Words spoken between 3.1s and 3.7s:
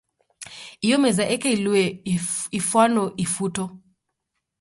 ifuto.